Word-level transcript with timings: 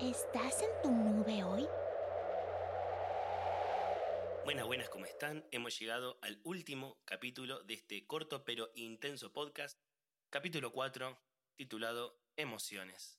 ¿Estás 0.00 0.62
en 0.62 0.70
tu 0.80 0.92
nube 0.92 1.42
hoy? 1.42 1.66
Buenas, 4.44 4.64
buenas, 4.64 4.88
¿cómo 4.90 5.06
están? 5.06 5.44
Hemos 5.50 5.76
llegado 5.76 6.20
al 6.22 6.40
último 6.44 7.02
capítulo 7.04 7.64
de 7.64 7.74
este 7.74 8.06
corto 8.06 8.44
pero 8.44 8.70
intenso 8.76 9.32
podcast, 9.32 9.76
capítulo 10.30 10.70
4, 10.70 11.20
titulado 11.56 12.22
Emociones. 12.36 13.18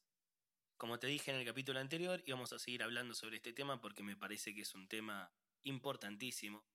Como 0.78 1.00
te 1.00 1.07
dije 1.07 1.32
en 1.32 1.38
el 1.39 1.46
capítulo 1.46 1.82
anterior, 1.82 2.23
íbamos 2.25 2.54
a 2.54 2.60
seguir 2.60 2.82
hablando 2.82 3.14
sobre 3.14 3.36
este 3.36 3.52
tema 3.52 3.82
porque 3.82 4.02
me 4.02 4.16
parece 4.16 4.55
que 4.55 4.61
es 4.61 4.73
un 4.73 4.88
tema 4.88 5.34
importantísimo. 5.64 6.66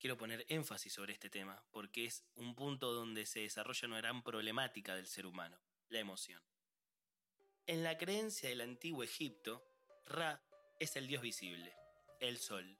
Quiero 0.00 0.16
poner 0.16 0.44
énfasis 0.48 0.92
sobre 0.92 1.12
este 1.12 1.30
tema 1.30 1.64
porque 1.70 2.06
es 2.06 2.24
un 2.34 2.56
punto 2.56 2.92
donde 2.92 3.26
se 3.26 3.40
desarrolla 3.42 3.86
una 3.86 3.98
gran 3.98 4.24
problemática 4.24 4.96
del 4.96 5.06
ser 5.06 5.26
humano, 5.26 5.62
la 5.88 6.00
emoción. 6.00 6.42
En 7.68 7.84
la 7.84 7.96
creencia 7.96 8.48
del 8.48 8.60
antiguo 8.60 9.04
Egipto, 9.04 9.64
Ra 10.06 10.42
es 10.80 10.96
el 10.96 11.06
dios 11.06 11.22
visible, 11.22 11.72
el 12.18 12.38
sol. 12.38 12.76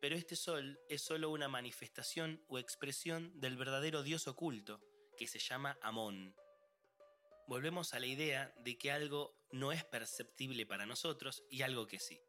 Pero 0.00 0.16
este 0.16 0.34
sol 0.34 0.80
es 0.88 1.00
solo 1.00 1.30
una 1.30 1.46
manifestación 1.46 2.42
o 2.48 2.58
expresión 2.58 3.38
del 3.38 3.56
verdadero 3.56 4.02
dios 4.02 4.26
oculto, 4.26 4.80
que 5.16 5.28
se 5.28 5.38
llama 5.38 5.78
Amón. 5.80 6.34
Volvemos 7.46 7.94
a 7.94 8.00
la 8.00 8.06
idea 8.06 8.52
de 8.58 8.76
que 8.76 8.90
algo 8.90 9.32
no 9.52 9.70
es 9.70 9.84
perceptible 9.84 10.66
para 10.66 10.86
nosotros 10.86 11.44
y 11.48 11.62
algo 11.62 11.86
que 11.86 12.00
sí. 12.00 12.20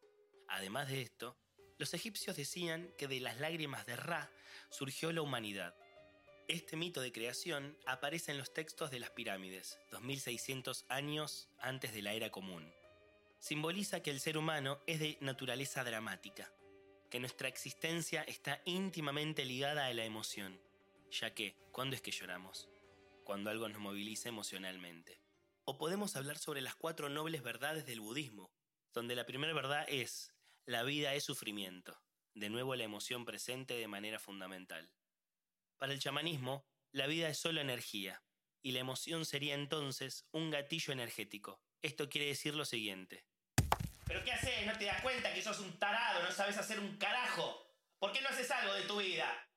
Además 0.49 0.87
de 0.87 1.01
esto, 1.01 1.35
los 1.79 1.95
egipcios 1.95 2.35
decían 2.35 2.93
que 2.95 3.07
de 3.07 3.21
las 3.21 3.39
lágrimas 3.39 3.87
de 3.87 3.95
Ra 3.95 4.31
surgió 4.69 5.11
la 5.11 5.23
humanidad. 5.23 5.75
Este 6.51 6.75
mito 6.75 6.99
de 6.99 7.13
creación 7.13 7.77
aparece 7.85 8.33
en 8.33 8.37
los 8.37 8.53
textos 8.53 8.91
de 8.91 8.99
las 8.99 9.11
pirámides, 9.11 9.79
2600 9.89 10.83
años 10.89 11.47
antes 11.59 11.93
de 11.93 12.01
la 12.01 12.11
era 12.11 12.29
común. 12.29 12.69
Simboliza 13.39 14.03
que 14.03 14.11
el 14.11 14.19
ser 14.19 14.37
humano 14.37 14.81
es 14.85 14.99
de 14.99 15.17
naturaleza 15.21 15.85
dramática, 15.85 16.51
que 17.09 17.21
nuestra 17.21 17.47
existencia 17.47 18.23
está 18.23 18.61
íntimamente 18.65 19.45
ligada 19.45 19.85
a 19.85 19.93
la 19.93 20.03
emoción, 20.03 20.59
ya 21.09 21.33
que, 21.33 21.55
¿cuándo 21.71 21.95
es 21.95 22.01
que 22.01 22.11
lloramos? 22.11 22.67
Cuando 23.23 23.49
algo 23.49 23.69
nos 23.69 23.79
moviliza 23.79 24.27
emocionalmente. 24.27 25.21
O 25.63 25.77
podemos 25.77 26.17
hablar 26.17 26.37
sobre 26.37 26.59
las 26.59 26.75
cuatro 26.75 27.07
nobles 27.07 27.43
verdades 27.43 27.85
del 27.85 28.01
budismo, 28.01 28.51
donde 28.93 29.15
la 29.15 29.25
primera 29.25 29.53
verdad 29.53 29.85
es, 29.87 30.33
la 30.65 30.83
vida 30.83 31.13
es 31.13 31.23
sufrimiento, 31.23 31.97
de 32.35 32.49
nuevo 32.49 32.75
la 32.75 32.83
emoción 32.83 33.23
presente 33.23 33.75
de 33.75 33.87
manera 33.87 34.19
fundamental. 34.19 34.91
Para 35.81 35.93
el 35.93 35.99
chamanismo, 35.99 36.69
la 36.91 37.07
vida 37.07 37.27
es 37.27 37.39
solo 37.39 37.59
energía, 37.59 38.21
y 38.61 38.71
la 38.71 38.81
emoción 38.81 39.25
sería 39.25 39.55
entonces 39.55 40.27
un 40.29 40.51
gatillo 40.51 40.93
energético. 40.93 41.59
Esto 41.81 42.07
quiere 42.07 42.27
decir 42.27 42.53
lo 42.53 42.65
siguiente. 42.65 43.25
¿Pero 44.05 44.23
qué 44.23 44.31
haces? 44.31 44.63
¿No 44.67 44.77
te 44.77 44.85
das 44.85 45.01
cuenta 45.01 45.33
que 45.33 45.41
sos 45.41 45.59
un 45.59 45.79
tarado? 45.79 46.21
¿No 46.21 46.31
sabes 46.31 46.55
hacer 46.57 46.79
un 46.79 46.99
carajo? 46.99 47.65
¿Por 47.97 48.11
qué 48.11 48.21
no 48.21 48.29
haces 48.29 48.51
algo 48.51 48.75
de 48.75 48.83
tu 48.83 48.99
vida? 48.99 49.49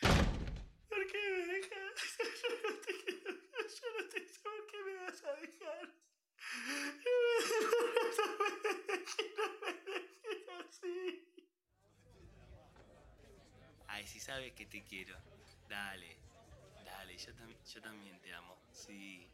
¿Por 0.00 1.06
qué 1.10 1.28
me 1.28 1.44
dejas? 1.54 2.16
Yo 2.52 2.60
no 2.62 2.78
te 2.78 3.04
quiero. 3.04 3.32
Yo 3.34 3.88
no 3.98 4.08
te 4.10 4.20
¿Por 4.44 4.66
qué 4.68 4.76
me 4.84 4.94
vas 4.94 5.24
a 5.24 5.34
dejar? 5.40 5.88
No 9.36 9.48
me 9.60 9.72
dejes 9.90 10.48
así. 10.60 11.33
Ay, 14.04 14.08
si 14.08 14.20
sabes 14.20 14.52
que 14.52 14.66
te 14.66 14.84
quiero. 14.84 15.16
Dale. 15.66 16.18
Dale, 16.84 17.16
yo, 17.16 17.32
yo 17.72 17.80
también 17.80 18.20
te 18.20 18.34
amo. 18.34 18.54
Sí. 18.70 19.26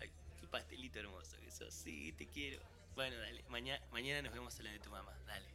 Ay, 0.00 0.10
qué 0.40 0.48
pastelito 0.48 0.98
hermoso 0.98 1.36
que 1.40 1.52
sos. 1.52 1.72
Sí, 1.72 2.12
te 2.14 2.26
quiero. 2.26 2.60
Bueno, 2.96 3.16
dale. 3.18 3.44
Mañana, 3.48 3.80
mañana 3.92 4.22
nos 4.22 4.32
vemos 4.32 4.58
a 4.58 4.62
la 4.64 4.72
de 4.72 4.80
tu 4.80 4.90
mamá. 4.90 5.16
Dale. 5.26 5.46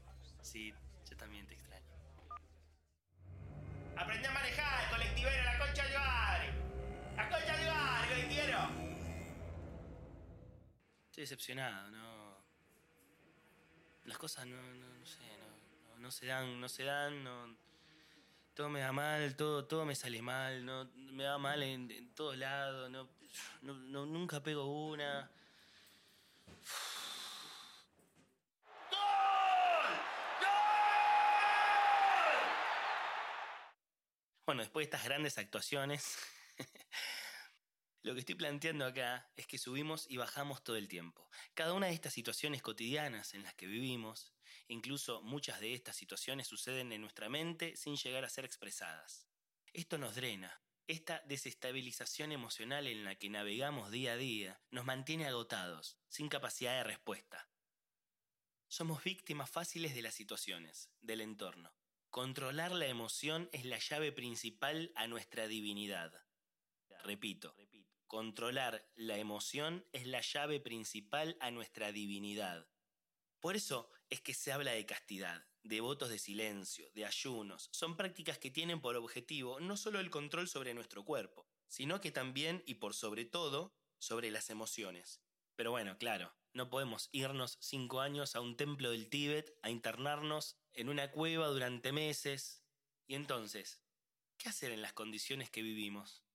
Sí, 0.41 0.73
yo 1.09 1.17
también 1.17 1.45
te 1.47 1.55
extraño. 1.55 1.85
Aprende 3.97 4.25
a 4.25 4.31
manejar, 4.31 4.89
colectivero, 4.89 5.43
la 5.43 5.59
concha 5.59 5.85
de 5.85 5.93
bar. 5.93 6.53
La 7.17 7.29
concha 7.29 7.57
de 7.57 7.65
bar, 7.65 8.07
colectivero. 8.07 8.59
Estoy 11.07 11.23
decepcionado, 11.23 11.91
no. 11.91 12.37
Las 14.05 14.17
cosas 14.17 14.47
no, 14.47 14.55
no, 14.55 14.95
no 14.97 15.05
sé, 15.05 15.19
no, 15.39 15.89
no, 15.89 15.99
no 15.99 16.09
se 16.11 16.25
dan, 16.25 16.61
no 16.61 16.69
se 16.69 16.83
dan, 16.85 17.21
no 17.25 17.70
todo 18.53 18.69
me 18.69 18.81
da 18.81 18.91
mal, 18.91 19.35
todo, 19.35 19.65
todo 19.65 19.85
me 19.85 19.95
sale 19.95 20.21
mal, 20.21 20.65
no, 20.65 20.85
me 20.95 21.23
da 21.23 21.37
mal 21.37 21.63
en, 21.63 22.13
todos 22.13 22.37
lados, 22.37 22.91
no, 22.91 23.07
nunca 24.05 24.41
pego 24.41 24.65
una. 24.89 25.31
Bueno, 34.45 34.63
después 34.63 34.83
de 34.83 34.89
estas 34.89 35.05
grandes 35.05 35.37
actuaciones, 35.37 36.17
lo 38.03 38.13
que 38.13 38.19
estoy 38.21 38.35
planteando 38.35 38.85
acá 38.85 39.29
es 39.35 39.47
que 39.47 39.57
subimos 39.57 40.05
y 40.09 40.17
bajamos 40.17 40.63
todo 40.63 40.75
el 40.75 40.87
tiempo. 40.87 41.29
Cada 41.53 41.73
una 41.73 41.87
de 41.87 41.93
estas 41.93 42.13
situaciones 42.13 42.61
cotidianas 42.61 43.33
en 43.33 43.43
las 43.43 43.53
que 43.55 43.67
vivimos 43.67 44.33
Incluso 44.67 45.21
muchas 45.21 45.59
de 45.59 45.73
estas 45.73 45.95
situaciones 45.95 46.47
suceden 46.47 46.91
en 46.91 47.01
nuestra 47.01 47.29
mente 47.29 47.75
sin 47.75 47.97
llegar 47.97 48.23
a 48.23 48.29
ser 48.29 48.45
expresadas. 48.45 49.27
Esto 49.73 49.97
nos 49.97 50.15
drena. 50.15 50.61
Esta 50.87 51.21
desestabilización 51.25 52.31
emocional 52.31 52.87
en 52.87 53.03
la 53.03 53.15
que 53.15 53.29
navegamos 53.29 53.91
día 53.91 54.13
a 54.13 54.17
día 54.17 54.61
nos 54.71 54.85
mantiene 54.85 55.27
agotados, 55.27 55.97
sin 56.07 56.27
capacidad 56.27 56.77
de 56.77 56.83
respuesta. 56.83 57.49
Somos 58.67 59.03
víctimas 59.03 59.49
fáciles 59.49 59.93
de 59.93 60.01
las 60.01 60.15
situaciones, 60.15 60.89
del 61.01 61.21
entorno. 61.21 61.73
Controlar 62.09 62.71
la 62.71 62.87
emoción 62.87 63.49
es 63.53 63.65
la 63.65 63.77
llave 63.77 64.11
principal 64.11 64.91
a 64.95 65.07
nuestra 65.07 65.47
divinidad. 65.47 66.13
Repito, 67.03 67.55
controlar 68.11 68.85
la 68.95 69.17
emoción 69.17 69.87
es 69.93 70.05
la 70.05 70.19
llave 70.19 70.59
principal 70.59 71.37
a 71.39 71.49
nuestra 71.49 71.93
divinidad. 71.93 72.67
Por 73.39 73.55
eso 73.55 73.89
es 74.09 74.19
que 74.19 74.33
se 74.33 74.51
habla 74.51 74.71
de 74.71 74.85
castidad, 74.85 75.47
de 75.63 75.79
votos 75.79 76.09
de 76.09 76.19
silencio, 76.19 76.91
de 76.91 77.05
ayunos. 77.05 77.69
Son 77.71 77.95
prácticas 77.95 78.37
que 78.37 78.51
tienen 78.51 78.81
por 78.81 78.97
objetivo 78.97 79.61
no 79.61 79.77
solo 79.77 80.01
el 80.01 80.09
control 80.09 80.49
sobre 80.49 80.73
nuestro 80.73 81.05
cuerpo, 81.05 81.47
sino 81.69 82.01
que 82.01 82.11
también 82.11 82.61
y 82.65 82.73
por 82.73 82.95
sobre 82.95 83.23
todo 83.23 83.77
sobre 83.97 84.29
las 84.29 84.49
emociones. 84.49 85.21
Pero 85.55 85.71
bueno, 85.71 85.97
claro, 85.97 86.35
no 86.51 86.69
podemos 86.69 87.07
irnos 87.13 87.59
cinco 87.61 88.01
años 88.01 88.35
a 88.35 88.41
un 88.41 88.57
templo 88.57 88.91
del 88.91 89.09
Tíbet 89.09 89.57
a 89.61 89.69
internarnos 89.69 90.59
en 90.73 90.89
una 90.89 91.11
cueva 91.11 91.47
durante 91.47 91.93
meses. 91.93 92.61
Y 93.07 93.15
entonces, 93.15 93.81
¿qué 94.35 94.49
hacer 94.49 94.73
en 94.73 94.81
las 94.81 94.91
condiciones 94.91 95.49
que 95.49 95.61
vivimos? 95.61 96.25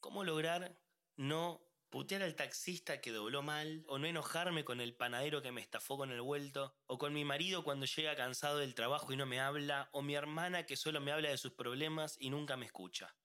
¿Cómo 0.00 0.24
lograr 0.24 0.87
no 1.18 1.60
putear 1.90 2.22
al 2.22 2.36
taxista 2.36 3.00
que 3.00 3.10
dobló 3.10 3.42
mal, 3.42 3.84
o 3.88 3.98
no 3.98 4.06
enojarme 4.06 4.64
con 4.64 4.80
el 4.80 4.94
panadero 4.94 5.42
que 5.42 5.52
me 5.52 5.60
estafó 5.60 5.96
con 5.96 6.10
el 6.10 6.20
vuelto, 6.20 6.74
o 6.86 6.96
con 6.96 7.12
mi 7.12 7.24
marido 7.24 7.64
cuando 7.64 7.86
llega 7.86 8.14
cansado 8.14 8.58
del 8.58 8.74
trabajo 8.74 9.12
y 9.12 9.16
no 9.16 9.26
me 9.26 9.40
habla, 9.40 9.88
o 9.92 10.02
mi 10.02 10.14
hermana 10.14 10.64
que 10.64 10.76
solo 10.76 11.00
me 11.00 11.12
habla 11.12 11.30
de 11.30 11.38
sus 11.38 11.52
problemas 11.52 12.16
y 12.20 12.30
nunca 12.30 12.56
me 12.56 12.66
escucha. 12.66 13.16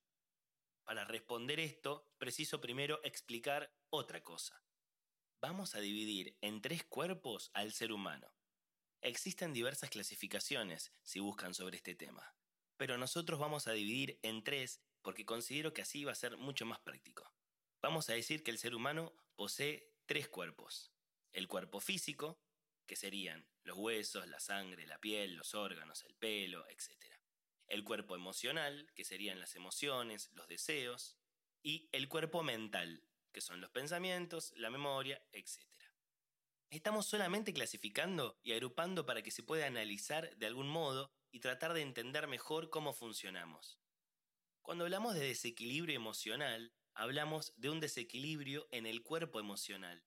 Para 0.83 1.05
responder 1.05 1.59
esto, 1.59 2.09
preciso 2.17 2.59
primero 2.59 2.99
explicar 3.03 3.73
otra 3.89 4.23
cosa. 4.23 4.63
Vamos 5.39 5.75
a 5.75 5.79
dividir 5.79 6.37
en 6.41 6.61
tres 6.61 6.83
cuerpos 6.83 7.51
al 7.53 7.73
ser 7.73 7.91
humano. 7.91 8.33
Existen 9.01 9.53
diversas 9.53 9.89
clasificaciones 9.89 10.93
si 11.03 11.19
buscan 11.19 11.53
sobre 11.53 11.77
este 11.77 11.95
tema, 11.95 12.35
pero 12.77 12.97
nosotros 12.97 13.39
vamos 13.39 13.67
a 13.67 13.73
dividir 13.73 14.19
en 14.23 14.43
tres 14.43 14.81
porque 15.01 15.25
considero 15.25 15.73
que 15.73 15.81
así 15.81 16.05
va 16.05 16.13
a 16.13 16.15
ser 16.15 16.37
mucho 16.37 16.65
más 16.65 16.79
práctico. 16.79 17.32
Vamos 17.83 18.09
a 18.09 18.13
decir 18.13 18.43
que 18.43 18.51
el 18.51 18.57
ser 18.57 18.75
humano 18.75 19.13
posee 19.35 19.91
tres 20.05 20.29
cuerpos. 20.29 20.93
El 21.33 21.49
cuerpo 21.49 21.81
físico, 21.81 22.39
que 22.85 22.95
serían 22.95 23.45
los 23.65 23.77
huesos, 23.77 24.25
la 24.29 24.39
sangre, 24.39 24.87
la 24.87 24.99
piel, 24.99 25.35
los 25.35 25.53
órganos, 25.53 26.05
el 26.05 26.15
pelo, 26.15 26.65
etc. 26.69 26.89
El 27.67 27.83
cuerpo 27.83 28.15
emocional, 28.15 28.89
que 28.95 29.03
serían 29.03 29.41
las 29.41 29.57
emociones, 29.57 30.29
los 30.31 30.47
deseos. 30.47 31.17
Y 31.61 31.89
el 31.91 32.07
cuerpo 32.07 32.41
mental, 32.41 33.03
que 33.33 33.41
son 33.41 33.59
los 33.59 33.69
pensamientos, 33.71 34.53
la 34.55 34.69
memoria, 34.69 35.21
etc. 35.33 35.59
Estamos 36.69 37.05
solamente 37.05 37.51
clasificando 37.51 38.39
y 38.43 38.53
agrupando 38.53 39.05
para 39.05 39.23
que 39.23 39.31
se 39.31 39.43
pueda 39.43 39.67
analizar 39.67 40.33
de 40.37 40.45
algún 40.45 40.69
modo 40.69 41.11
y 41.33 41.41
tratar 41.41 41.73
de 41.73 41.81
entender 41.81 42.27
mejor 42.27 42.69
cómo 42.69 42.93
funcionamos. 42.93 43.77
Cuando 44.61 44.85
hablamos 44.85 45.15
de 45.15 45.27
desequilibrio 45.27 45.97
emocional, 45.97 46.73
hablamos 46.95 47.53
de 47.57 47.69
un 47.69 47.79
desequilibrio 47.79 48.67
en 48.71 48.85
el 48.85 49.03
cuerpo 49.03 49.39
emocional. 49.39 50.03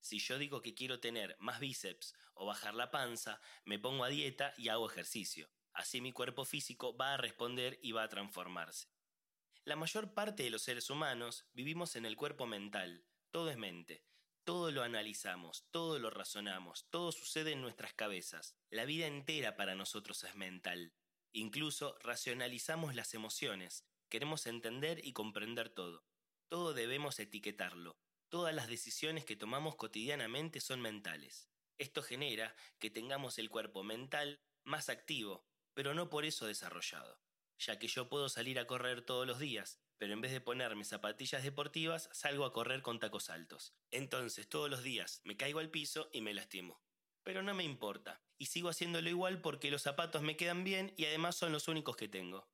Si 0.00 0.18
yo 0.18 0.38
digo 0.38 0.62
que 0.62 0.74
quiero 0.74 1.00
tener 1.00 1.36
más 1.40 1.60
bíceps 1.60 2.14
o 2.34 2.46
bajar 2.46 2.74
la 2.74 2.90
panza, 2.90 3.40
me 3.64 3.78
pongo 3.78 4.04
a 4.04 4.08
dieta 4.08 4.54
y 4.56 4.68
hago 4.68 4.88
ejercicio. 4.90 5.50
Así 5.72 6.00
mi 6.00 6.12
cuerpo 6.12 6.44
físico 6.44 6.96
va 6.96 7.14
a 7.14 7.16
responder 7.16 7.78
y 7.82 7.92
va 7.92 8.04
a 8.04 8.08
transformarse. 8.08 8.88
La 9.64 9.76
mayor 9.76 10.14
parte 10.14 10.44
de 10.44 10.50
los 10.50 10.62
seres 10.62 10.90
humanos 10.90 11.46
vivimos 11.52 11.96
en 11.96 12.06
el 12.06 12.16
cuerpo 12.16 12.46
mental, 12.46 13.04
todo 13.30 13.50
es 13.50 13.56
mente. 13.56 14.04
Todo 14.44 14.70
lo 14.70 14.84
analizamos, 14.84 15.66
todo 15.72 15.98
lo 15.98 16.08
razonamos, 16.08 16.86
todo 16.88 17.10
sucede 17.10 17.50
en 17.50 17.62
nuestras 17.62 17.94
cabezas. 17.94 18.54
La 18.70 18.84
vida 18.84 19.08
entera 19.08 19.56
para 19.56 19.74
nosotros 19.74 20.22
es 20.22 20.36
mental. 20.36 20.94
Incluso 21.32 21.98
racionalizamos 21.98 22.94
las 22.94 23.12
emociones, 23.12 23.84
queremos 24.08 24.46
entender 24.46 25.04
y 25.04 25.12
comprender 25.12 25.68
todo. 25.68 26.06
Todo 26.48 26.74
debemos 26.74 27.18
etiquetarlo. 27.18 27.98
Todas 28.28 28.54
las 28.54 28.68
decisiones 28.68 29.24
que 29.24 29.36
tomamos 29.36 29.74
cotidianamente 29.74 30.60
son 30.60 30.80
mentales. 30.80 31.48
Esto 31.78 32.02
genera 32.02 32.54
que 32.78 32.90
tengamos 32.90 33.38
el 33.38 33.50
cuerpo 33.50 33.82
mental 33.82 34.40
más 34.64 34.88
activo, 34.88 35.44
pero 35.74 35.92
no 35.92 36.08
por 36.08 36.24
eso 36.24 36.46
desarrollado, 36.46 37.20
ya 37.58 37.78
que 37.78 37.88
yo 37.88 38.08
puedo 38.08 38.28
salir 38.28 38.58
a 38.58 38.66
correr 38.66 39.02
todos 39.02 39.26
los 39.26 39.38
días, 39.38 39.80
pero 39.98 40.12
en 40.12 40.20
vez 40.20 40.32
de 40.32 40.40
ponerme 40.40 40.84
zapatillas 40.84 41.42
deportivas 41.42 42.08
salgo 42.12 42.44
a 42.44 42.52
correr 42.52 42.82
con 42.82 42.98
tacos 42.98 43.28
altos. 43.28 43.74
Entonces 43.90 44.48
todos 44.48 44.70
los 44.70 44.82
días 44.82 45.20
me 45.24 45.36
caigo 45.36 45.58
al 45.58 45.70
piso 45.70 46.08
y 46.12 46.20
me 46.20 46.34
lastimo. 46.34 46.80
Pero 47.22 47.42
no 47.42 47.54
me 47.54 47.64
importa, 47.64 48.22
y 48.38 48.46
sigo 48.46 48.68
haciéndolo 48.68 49.10
igual 49.10 49.40
porque 49.40 49.70
los 49.70 49.82
zapatos 49.82 50.22
me 50.22 50.36
quedan 50.36 50.64
bien 50.64 50.94
y 50.96 51.06
además 51.06 51.36
son 51.36 51.52
los 51.52 51.66
únicos 51.66 51.96
que 51.96 52.08
tengo. 52.08 52.48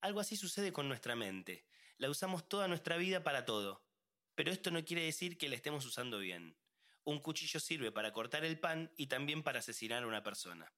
Algo 0.00 0.20
así 0.20 0.36
sucede 0.36 0.72
con 0.72 0.88
nuestra 0.88 1.14
mente. 1.14 1.66
La 1.98 2.10
usamos 2.10 2.48
toda 2.48 2.68
nuestra 2.68 2.96
vida 2.96 3.22
para 3.22 3.44
todo. 3.44 3.82
Pero 4.34 4.52
esto 4.52 4.70
no 4.70 4.84
quiere 4.84 5.02
decir 5.02 5.38
que 5.38 5.48
la 5.48 5.56
estemos 5.56 5.86
usando 5.86 6.18
bien. 6.18 6.58
Un 7.04 7.20
cuchillo 7.20 7.58
sirve 7.58 7.90
para 7.90 8.12
cortar 8.12 8.44
el 8.44 8.58
pan 8.58 8.92
y 8.96 9.06
también 9.06 9.42
para 9.42 9.60
asesinar 9.60 10.02
a 10.02 10.06
una 10.06 10.22
persona. 10.22 10.72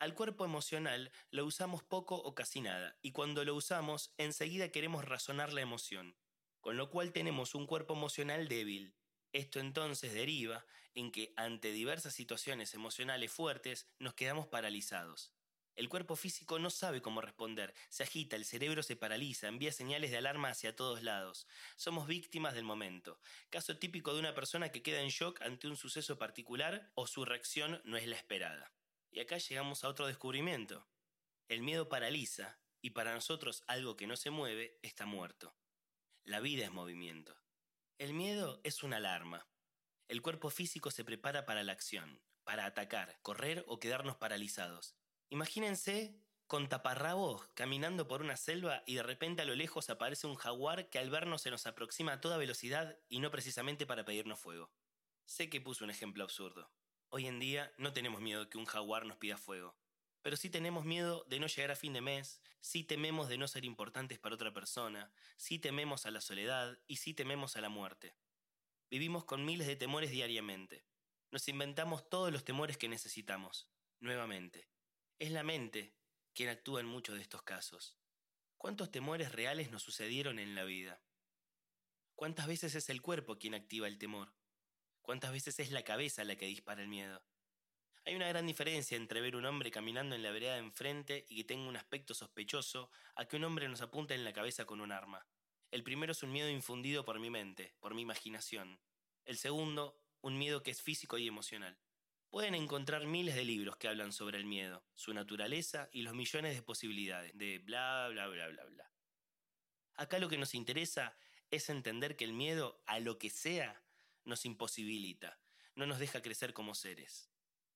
Al 0.00 0.14
cuerpo 0.14 0.44
emocional 0.44 1.12
lo 1.30 1.44
usamos 1.44 1.82
poco 1.82 2.16
o 2.16 2.34
casi 2.34 2.62
nada, 2.62 2.98
y 3.02 3.12
cuando 3.12 3.44
lo 3.44 3.54
usamos, 3.54 4.14
enseguida 4.16 4.72
queremos 4.72 5.04
razonar 5.04 5.52
la 5.52 5.60
emoción, 5.60 6.16
con 6.60 6.78
lo 6.78 6.90
cual 6.90 7.12
tenemos 7.12 7.54
un 7.54 7.66
cuerpo 7.66 7.92
emocional 7.92 8.48
débil. 8.48 8.96
Esto 9.32 9.60
entonces 9.60 10.14
deriva 10.14 10.64
en 10.94 11.12
que 11.12 11.34
ante 11.36 11.70
diversas 11.70 12.14
situaciones 12.14 12.74
emocionales 12.74 13.30
fuertes 13.30 13.86
nos 13.98 14.14
quedamos 14.14 14.48
paralizados. 14.48 15.34
El 15.80 15.88
cuerpo 15.88 16.14
físico 16.14 16.58
no 16.58 16.68
sabe 16.68 17.00
cómo 17.00 17.22
responder, 17.22 17.72
se 17.88 18.02
agita, 18.02 18.36
el 18.36 18.44
cerebro 18.44 18.82
se 18.82 18.96
paraliza, 18.96 19.48
envía 19.48 19.72
señales 19.72 20.10
de 20.10 20.18
alarma 20.18 20.50
hacia 20.50 20.76
todos 20.76 21.02
lados. 21.02 21.46
Somos 21.76 22.06
víctimas 22.06 22.52
del 22.52 22.64
momento, 22.64 23.18
caso 23.48 23.78
típico 23.78 24.12
de 24.12 24.20
una 24.20 24.34
persona 24.34 24.68
que 24.68 24.82
queda 24.82 25.00
en 25.00 25.08
shock 25.08 25.40
ante 25.40 25.68
un 25.68 25.78
suceso 25.78 26.18
particular 26.18 26.92
o 26.96 27.06
su 27.06 27.24
reacción 27.24 27.80
no 27.86 27.96
es 27.96 28.06
la 28.06 28.16
esperada. 28.16 28.74
Y 29.10 29.20
acá 29.20 29.38
llegamos 29.38 29.82
a 29.82 29.88
otro 29.88 30.06
descubrimiento. 30.06 30.86
El 31.48 31.62
miedo 31.62 31.88
paraliza 31.88 32.58
y 32.82 32.90
para 32.90 33.14
nosotros 33.14 33.64
algo 33.66 33.96
que 33.96 34.06
no 34.06 34.18
se 34.18 34.28
mueve 34.28 34.78
está 34.82 35.06
muerto. 35.06 35.56
La 36.24 36.40
vida 36.40 36.64
es 36.64 36.72
movimiento. 36.72 37.40
El 37.96 38.12
miedo 38.12 38.60
es 38.64 38.82
una 38.82 38.98
alarma. 38.98 39.48
El 40.08 40.20
cuerpo 40.20 40.50
físico 40.50 40.90
se 40.90 41.06
prepara 41.06 41.46
para 41.46 41.64
la 41.64 41.72
acción, 41.72 42.20
para 42.44 42.66
atacar, 42.66 43.18
correr 43.22 43.64
o 43.66 43.80
quedarnos 43.80 44.16
paralizados. 44.16 44.99
Imagínense 45.30 46.14
con 46.46 46.68
taparrabos 46.68 47.48
caminando 47.54 48.06
por 48.08 48.20
una 48.20 48.36
selva 48.36 48.82
y 48.86 48.96
de 48.96 49.02
repente 49.02 49.42
a 49.42 49.44
lo 49.44 49.54
lejos 49.54 49.88
aparece 49.88 50.26
un 50.26 50.34
jaguar 50.34 50.90
que 50.90 50.98
al 50.98 51.08
vernos 51.08 51.42
se 51.42 51.50
nos 51.50 51.66
aproxima 51.66 52.12
a 52.12 52.20
toda 52.20 52.36
velocidad 52.36 52.98
y 53.08 53.20
no 53.20 53.30
precisamente 53.30 53.86
para 53.86 54.04
pedirnos 54.04 54.38
fuego. 54.38 54.70
Sé 55.24 55.48
que 55.48 55.60
puse 55.60 55.84
un 55.84 55.90
ejemplo 55.90 56.24
absurdo, 56.24 56.70
Hoy 57.12 57.26
en 57.26 57.40
día 57.40 57.72
no 57.76 57.92
tenemos 57.92 58.20
miedo 58.20 58.44
de 58.44 58.48
que 58.48 58.56
un 58.56 58.66
jaguar 58.66 59.04
nos 59.04 59.16
pida 59.16 59.36
fuego, 59.36 59.76
pero 60.22 60.36
sí 60.36 60.48
tenemos 60.48 60.84
miedo 60.84 61.24
de 61.28 61.40
no 61.40 61.48
llegar 61.48 61.72
a 61.72 61.76
fin 61.76 61.92
de 61.92 62.00
mes, 62.00 62.40
sí 62.60 62.84
tememos 62.84 63.28
de 63.28 63.36
no 63.36 63.48
ser 63.48 63.64
importantes 63.64 64.20
para 64.20 64.36
otra 64.36 64.52
persona, 64.52 65.10
sí 65.36 65.58
tememos 65.58 66.06
a 66.06 66.12
la 66.12 66.20
soledad 66.20 66.78
y 66.86 66.96
sí 66.96 67.12
tememos 67.12 67.56
a 67.56 67.62
la 67.62 67.68
muerte. 67.68 68.14
Vivimos 68.90 69.24
con 69.24 69.44
miles 69.44 69.66
de 69.66 69.74
temores 69.74 70.12
diariamente. 70.12 70.84
Nos 71.32 71.48
inventamos 71.48 72.08
todos 72.08 72.30
los 72.30 72.44
temores 72.44 72.76
que 72.76 72.88
necesitamos. 72.88 73.68
Nuevamente, 73.98 74.68
es 75.20 75.30
la 75.30 75.42
mente 75.42 75.94
quien 76.32 76.48
actúa 76.48 76.80
en 76.80 76.86
muchos 76.86 77.14
de 77.14 77.20
estos 77.20 77.42
casos. 77.42 77.98
¿Cuántos 78.56 78.90
temores 78.90 79.32
reales 79.32 79.70
nos 79.70 79.82
sucedieron 79.82 80.38
en 80.38 80.54
la 80.54 80.64
vida? 80.64 81.02
¿Cuántas 82.14 82.46
veces 82.46 82.74
es 82.74 82.88
el 82.88 83.02
cuerpo 83.02 83.38
quien 83.38 83.54
activa 83.54 83.86
el 83.86 83.98
temor? 83.98 84.34
¿Cuántas 85.02 85.30
veces 85.30 85.60
es 85.60 85.72
la 85.72 85.84
cabeza 85.84 86.24
la 86.24 86.36
que 86.36 86.46
dispara 86.46 86.80
el 86.80 86.88
miedo? 86.88 87.22
Hay 88.06 88.14
una 88.14 88.28
gran 88.28 88.46
diferencia 88.46 88.96
entre 88.96 89.20
ver 89.20 89.36
un 89.36 89.44
hombre 89.44 89.70
caminando 89.70 90.14
en 90.14 90.22
la 90.22 90.30
vereda 90.30 90.54
de 90.54 90.60
enfrente 90.60 91.26
y 91.28 91.36
que 91.36 91.44
tenga 91.44 91.68
un 91.68 91.76
aspecto 91.76 92.14
sospechoso 92.14 92.90
a 93.14 93.26
que 93.26 93.36
un 93.36 93.44
hombre 93.44 93.68
nos 93.68 93.82
apunte 93.82 94.14
en 94.14 94.24
la 94.24 94.32
cabeza 94.32 94.64
con 94.64 94.80
un 94.80 94.90
arma. 94.90 95.26
El 95.70 95.82
primero 95.82 96.12
es 96.12 96.22
un 96.22 96.32
miedo 96.32 96.48
infundido 96.48 97.04
por 97.04 97.20
mi 97.20 97.28
mente, 97.28 97.74
por 97.78 97.94
mi 97.94 98.00
imaginación. 98.00 98.80
El 99.26 99.36
segundo, 99.36 100.00
un 100.22 100.38
miedo 100.38 100.62
que 100.62 100.70
es 100.70 100.80
físico 100.80 101.18
y 101.18 101.28
emocional. 101.28 101.78
Pueden 102.30 102.54
encontrar 102.54 103.06
miles 103.06 103.34
de 103.34 103.44
libros 103.44 103.76
que 103.76 103.88
hablan 103.88 104.12
sobre 104.12 104.38
el 104.38 104.44
miedo, 104.44 104.84
su 104.94 105.12
naturaleza 105.12 105.88
y 105.92 106.02
los 106.02 106.14
millones 106.14 106.54
de 106.54 106.62
posibilidades, 106.62 107.36
de 107.36 107.58
bla, 107.58 108.08
bla, 108.08 108.28
bla, 108.28 108.46
bla, 108.46 108.64
bla. 108.66 108.92
Acá 109.94 110.20
lo 110.20 110.28
que 110.28 110.38
nos 110.38 110.54
interesa 110.54 111.16
es 111.50 111.68
entender 111.68 112.16
que 112.16 112.24
el 112.24 112.32
miedo 112.32 112.80
a 112.86 113.00
lo 113.00 113.18
que 113.18 113.30
sea 113.30 113.82
nos 114.24 114.46
imposibilita, 114.46 115.40
no 115.74 115.86
nos 115.86 115.98
deja 115.98 116.22
crecer 116.22 116.52
como 116.54 116.76
seres. 116.76 117.32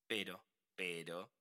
Pero, 0.06 0.46
pero, 0.76 1.34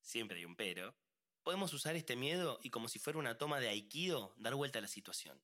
siempre 0.00 0.38
hay 0.38 0.44
un 0.44 0.54
pero, 0.54 0.96
podemos 1.42 1.72
usar 1.72 1.96
este 1.96 2.14
miedo 2.14 2.60
y 2.62 2.70
como 2.70 2.88
si 2.88 3.00
fuera 3.00 3.18
una 3.18 3.38
toma 3.38 3.58
de 3.58 3.70
aikido, 3.70 4.34
dar 4.36 4.54
vuelta 4.54 4.78
a 4.78 4.82
la 4.82 4.88
situación. 4.88 5.42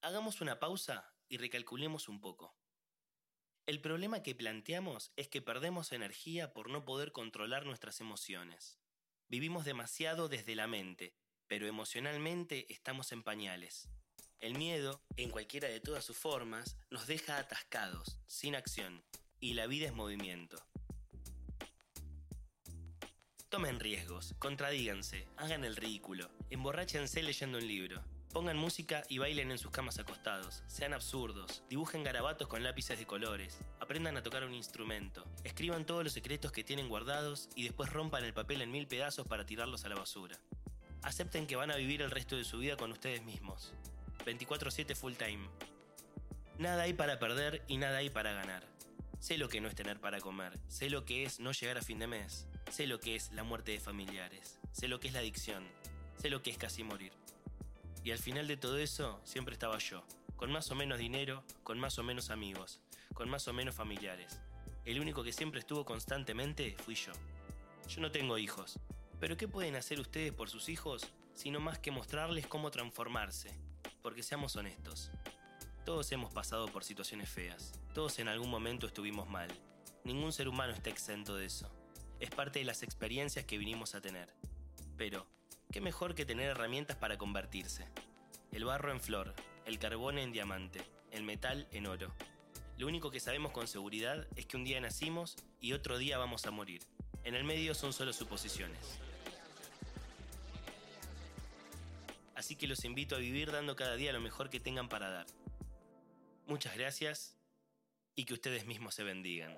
Hagamos 0.00 0.40
una 0.40 0.58
pausa 0.58 1.14
y 1.28 1.36
recalculemos 1.36 2.08
un 2.08 2.20
poco. 2.20 2.56
El 3.64 3.80
problema 3.80 4.24
que 4.24 4.34
planteamos 4.34 5.12
es 5.14 5.28
que 5.28 5.40
perdemos 5.40 5.92
energía 5.92 6.52
por 6.52 6.68
no 6.68 6.84
poder 6.84 7.12
controlar 7.12 7.64
nuestras 7.64 8.00
emociones. 8.00 8.80
Vivimos 9.28 9.64
demasiado 9.64 10.28
desde 10.28 10.56
la 10.56 10.66
mente, 10.66 11.14
pero 11.46 11.68
emocionalmente 11.68 12.66
estamos 12.72 13.12
en 13.12 13.22
pañales. 13.22 13.88
El 14.40 14.58
miedo, 14.58 15.00
en 15.16 15.30
cualquiera 15.30 15.68
de 15.68 15.78
todas 15.78 16.04
sus 16.04 16.16
formas, 16.16 16.76
nos 16.90 17.06
deja 17.06 17.38
atascados, 17.38 18.18
sin 18.26 18.56
acción, 18.56 19.04
y 19.38 19.54
la 19.54 19.68
vida 19.68 19.86
es 19.86 19.92
movimiento. 19.92 20.56
Tomen 23.48 23.78
riesgos, 23.78 24.34
contradíganse, 24.40 25.28
hagan 25.36 25.64
el 25.64 25.76
ridículo, 25.76 26.32
emborráchense 26.50 27.22
leyendo 27.22 27.58
un 27.58 27.68
libro, 27.68 28.02
pongan 28.32 28.56
música 28.56 29.02
y 29.08 29.18
bailen 29.18 29.50
en 29.50 29.58
sus 29.58 29.70
camas 29.70 29.98
acostados, 29.98 30.62
sean 30.66 30.94
absurdos, 30.94 31.62
dibujen 31.68 32.02
garabatos 32.02 32.48
con 32.48 32.62
lápices 32.62 32.98
de 32.98 33.06
colores, 33.06 33.58
aprendan 33.78 34.16
a 34.16 34.22
tocar 34.22 34.44
un 34.44 34.54
instrumento, 34.54 35.24
escriban 35.44 35.84
todos 35.84 36.02
los 36.02 36.14
secretos 36.14 36.50
que 36.50 36.64
tienen 36.64 36.88
guardados 36.88 37.50
y 37.54 37.64
después 37.64 37.92
rompan 37.92 38.24
el 38.24 38.32
papel 38.32 38.62
en 38.62 38.70
mil 38.70 38.86
pedazos 38.86 39.26
para 39.26 39.44
tirarlos 39.44 39.84
a 39.84 39.90
la 39.90 39.96
basura. 39.96 40.38
Acepten 41.02 41.46
que 41.46 41.56
van 41.56 41.70
a 41.70 41.76
vivir 41.76 42.00
el 42.00 42.10
resto 42.10 42.36
de 42.36 42.44
su 42.44 42.58
vida 42.58 42.76
con 42.76 42.90
ustedes 42.90 43.22
mismos. 43.22 43.74
24/7 44.24 44.94
full 44.94 45.14
time. 45.14 45.48
Nada 46.58 46.84
hay 46.84 46.94
para 46.94 47.18
perder 47.18 47.64
y 47.68 47.76
nada 47.76 47.98
hay 47.98 48.08
para 48.08 48.32
ganar. 48.32 48.66
Sé 49.18 49.36
lo 49.36 49.48
que 49.48 49.60
no 49.60 49.68
es 49.68 49.74
tener 49.74 50.00
para 50.00 50.20
comer, 50.20 50.58
sé 50.68 50.90
lo 50.90 51.04
que 51.04 51.24
es 51.24 51.38
no 51.38 51.52
llegar 51.52 51.78
a 51.78 51.82
fin 51.82 51.98
de 51.98 52.06
mes, 52.06 52.46
sé 52.70 52.86
lo 52.86 52.98
que 52.98 53.14
es 53.14 53.30
la 53.32 53.44
muerte 53.44 53.72
de 53.72 53.80
familiares, 53.80 54.58
sé 54.72 54.88
lo 54.88 55.00
que 55.00 55.08
es 55.08 55.14
la 55.14 55.20
adicción, 55.20 55.68
sé 56.16 56.30
lo 56.30 56.42
que 56.42 56.50
es 56.50 56.58
casi 56.58 56.82
morir. 56.82 57.21
Y 58.04 58.10
al 58.10 58.18
final 58.18 58.48
de 58.48 58.56
todo 58.56 58.78
eso 58.78 59.20
siempre 59.24 59.54
estaba 59.54 59.78
yo, 59.78 60.04
con 60.36 60.50
más 60.50 60.70
o 60.70 60.74
menos 60.74 60.98
dinero, 60.98 61.44
con 61.62 61.78
más 61.78 61.98
o 61.98 62.02
menos 62.02 62.30
amigos, 62.30 62.80
con 63.14 63.28
más 63.28 63.46
o 63.48 63.52
menos 63.52 63.74
familiares. 63.74 64.40
El 64.84 65.00
único 65.00 65.22
que 65.22 65.32
siempre 65.32 65.60
estuvo 65.60 65.84
constantemente 65.84 66.76
fui 66.84 66.94
yo. 66.94 67.12
Yo 67.88 68.00
no 68.00 68.10
tengo 68.10 68.38
hijos, 68.38 68.78
pero 69.20 69.36
¿qué 69.36 69.46
pueden 69.48 69.76
hacer 69.76 70.00
ustedes 70.00 70.32
por 70.32 70.50
sus 70.50 70.68
hijos 70.68 71.12
sino 71.34 71.60
más 71.60 71.78
que 71.78 71.90
mostrarles 71.90 72.46
cómo 72.46 72.70
transformarse, 72.70 73.50
porque 74.02 74.22
seamos 74.22 74.56
honestos. 74.56 75.10
Todos 75.84 76.12
hemos 76.12 76.32
pasado 76.32 76.66
por 76.68 76.84
situaciones 76.84 77.28
feas. 77.28 77.72
Todos 77.94 78.18
en 78.18 78.28
algún 78.28 78.50
momento 78.50 78.86
estuvimos 78.86 79.28
mal. 79.28 79.48
Ningún 80.04 80.32
ser 80.32 80.48
humano 80.48 80.72
está 80.72 80.90
exento 80.90 81.34
de 81.36 81.46
eso. 81.46 81.70
Es 82.20 82.30
parte 82.30 82.60
de 82.60 82.64
las 82.64 82.82
experiencias 82.82 83.44
que 83.44 83.58
vinimos 83.58 83.94
a 83.94 84.00
tener. 84.00 84.32
Pero, 84.96 85.26
¿qué 85.72 85.80
mejor 85.80 86.14
que 86.14 86.26
tener 86.26 86.50
herramientas 86.50 86.96
para 86.96 87.16
convertirse? 87.16 87.86
El 88.52 88.66
barro 88.66 88.92
en 88.92 89.00
flor, 89.00 89.34
el 89.64 89.78
carbón 89.78 90.18
en 90.18 90.30
diamante, 90.30 90.82
el 91.10 91.24
metal 91.24 91.66
en 91.72 91.86
oro. 91.86 92.14
Lo 92.76 92.86
único 92.86 93.10
que 93.10 93.20
sabemos 93.20 93.52
con 93.52 93.66
seguridad 93.66 94.26
es 94.36 94.44
que 94.46 94.58
un 94.58 94.64
día 94.64 94.80
nacimos 94.80 95.36
y 95.60 95.72
otro 95.72 95.96
día 95.96 96.18
vamos 96.18 96.46
a 96.46 96.50
morir. 96.50 96.82
En 97.24 97.34
el 97.34 97.44
medio 97.44 97.74
son 97.74 97.92
solo 97.92 98.12
suposiciones. 98.12 99.00
así 102.34 102.56
que 102.56 102.66
los 102.66 102.84
invito 102.84 103.14
a 103.14 103.18
vivir 103.18 103.52
dando 103.52 103.76
cada 103.76 103.94
día 103.94 104.12
lo 104.12 104.20
mejor 104.20 104.50
que 104.50 104.58
tengan 104.58 104.88
para 104.88 105.08
dar. 105.10 105.26
Muchas 106.46 106.76
gracias 106.76 107.38
y 108.16 108.24
que 108.24 108.34
ustedes 108.34 108.66
mismos 108.66 108.96
se 108.96 109.04
bendigan. 109.04 109.56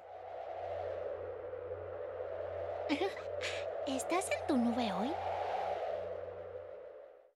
¿Estás 3.86 4.30
en 4.30 4.46
tu 4.46 4.58
nube 4.58 4.92
hoy? 4.92 5.10